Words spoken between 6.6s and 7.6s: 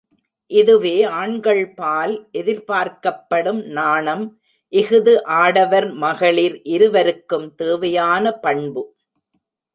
இருவருக்கும்